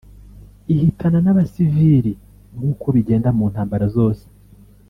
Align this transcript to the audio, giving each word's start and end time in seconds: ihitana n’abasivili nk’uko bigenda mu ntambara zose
ihitana 0.73 1.19
n’abasivili 1.23 2.11
nk’uko 2.57 2.85
bigenda 2.95 3.29
mu 3.37 3.45
ntambara 3.51 3.85
zose 3.95 4.25